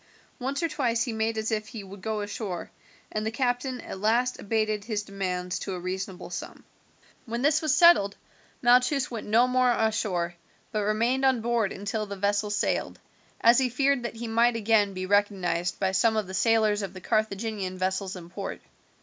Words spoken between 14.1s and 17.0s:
he might again be recognized by some of the sailors of